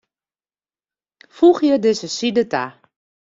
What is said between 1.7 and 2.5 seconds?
dizze side